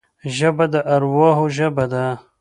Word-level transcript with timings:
ژبه 0.35 0.65
د 0.73 0.75
ارواحو 0.93 1.45
ژبه 1.57 1.85
ده 1.91 2.05